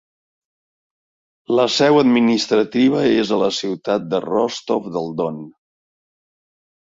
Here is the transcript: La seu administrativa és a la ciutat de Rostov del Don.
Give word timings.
La 1.59 1.65
seu 1.73 1.99
administrativa 2.03 3.03
és 3.19 3.35
a 3.37 3.39
la 3.43 3.51
ciutat 3.59 4.09
de 4.15 4.23
Rostov 4.25 4.89
del 4.97 5.13
Don. 5.21 5.39